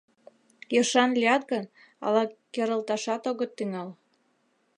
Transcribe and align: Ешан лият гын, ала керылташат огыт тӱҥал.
Ешан 0.79 1.11
лият 1.21 1.43
гын, 1.51 1.65
ала 2.05 2.23
керылташат 2.53 3.23
огыт 3.31 3.51
тӱҥал. 3.57 3.89